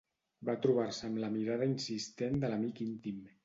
Va 0.49 0.55
trobar-se 0.63 1.05
amb 1.11 1.21
la 1.25 1.31
mirada 1.37 1.69
insistent 1.75 2.43
de 2.45 2.53
l'amic 2.55 2.85
íntim. 2.91 3.25